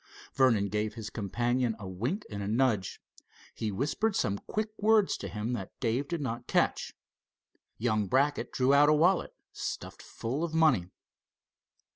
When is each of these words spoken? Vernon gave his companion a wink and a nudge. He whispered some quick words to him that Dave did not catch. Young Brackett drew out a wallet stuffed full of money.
Vernon 0.33 0.67
gave 0.69 0.95
his 0.95 1.11
companion 1.11 1.75
a 1.77 1.87
wink 1.87 2.25
and 2.31 2.41
a 2.41 2.47
nudge. 2.47 2.99
He 3.53 3.71
whispered 3.71 4.15
some 4.15 4.39
quick 4.47 4.69
words 4.79 5.15
to 5.17 5.27
him 5.27 5.53
that 5.53 5.79
Dave 5.79 6.07
did 6.07 6.21
not 6.21 6.47
catch. 6.47 6.95
Young 7.77 8.07
Brackett 8.07 8.51
drew 8.51 8.73
out 8.73 8.89
a 8.89 8.93
wallet 8.93 9.35
stuffed 9.53 10.01
full 10.01 10.43
of 10.43 10.55
money. 10.55 10.89